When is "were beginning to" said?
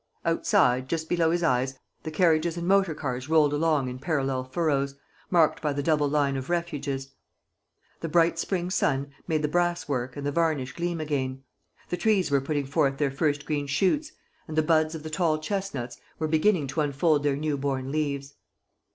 16.17-16.81